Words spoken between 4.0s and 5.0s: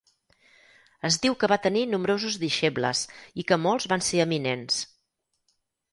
ser eminents.